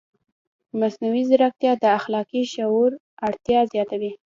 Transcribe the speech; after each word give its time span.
مصنوعي 0.79 1.23
ځیرکتیا 1.29 1.73
د 1.79 1.83
اخلاقي 1.99 2.43
شعور 2.53 2.91
اړتیا 3.27 3.59
زیاتوي. 3.73 4.11